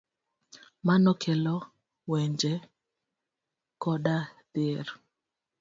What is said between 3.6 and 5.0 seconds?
koda dhier